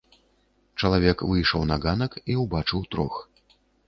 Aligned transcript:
Чалавек 0.79 1.19
выйшаў 1.31 1.61
на 1.71 1.77
ганак 1.83 2.17
і 2.33 2.39
ўбачыў 2.43 2.81
трох. 2.95 3.21